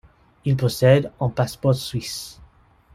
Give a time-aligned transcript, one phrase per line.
[0.45, 2.41] Il possède un passeport suisse.